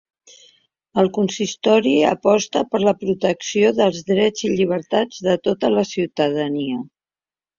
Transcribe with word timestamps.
El 1.01 1.09
consistori 1.17 1.91
aposta 2.11 2.63
per 2.71 2.81
la 2.85 2.93
protecció 3.03 3.71
dels 3.81 4.01
drets 4.09 4.47
i 4.49 4.53
llibertats 4.53 5.21
de 5.27 5.39
tota 5.49 5.73
la 5.77 5.87
ciutadania. 5.91 6.83